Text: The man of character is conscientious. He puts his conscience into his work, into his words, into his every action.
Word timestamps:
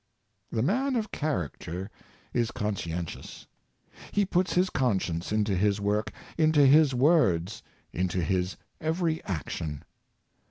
The 0.51 0.63
man 0.63 0.95
of 0.95 1.11
character 1.11 1.91
is 2.33 2.49
conscientious. 2.49 3.45
He 4.11 4.25
puts 4.25 4.53
his 4.53 4.71
conscience 4.71 5.31
into 5.31 5.55
his 5.55 5.79
work, 5.79 6.11
into 6.39 6.65
his 6.65 6.95
words, 6.95 7.61
into 7.93 8.19
his 8.23 8.57
every 8.79 9.23
action. 9.25 9.83